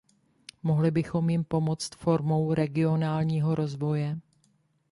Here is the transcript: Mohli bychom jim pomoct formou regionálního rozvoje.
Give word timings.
Mohli 0.63 0.91
bychom 0.91 1.29
jim 1.29 1.43
pomoct 1.43 1.95
formou 1.95 2.53
regionálního 2.53 3.55
rozvoje. 3.55 4.19